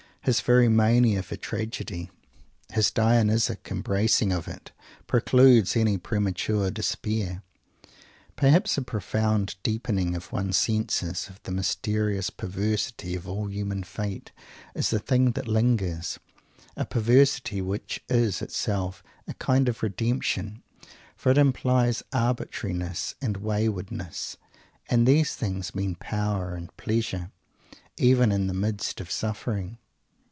[0.23, 2.11] His very mania for tragedy,
[2.71, 4.71] his Dionysic embracing of it,
[5.07, 7.41] precludes any premature despair.
[8.35, 14.31] Perhaps a profound deepening of one's sense of the mysterious perversity of all human fate
[14.75, 16.19] is the thing that lingers,
[16.77, 20.61] a perversity which is itself a kind of redemption,
[21.15, 24.37] for it implies arbitrariness and waywardness,
[24.87, 27.31] and these things mean power and pleasure,
[27.97, 29.79] even in the midst of suffering.